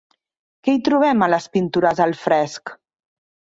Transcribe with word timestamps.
Què 0.67 0.73
hi 0.77 0.79
trobem 0.87 1.21
a 1.21 1.29
les 1.35 1.47
pintures 1.59 2.03
al 2.09 2.17
fresc? 2.25 2.77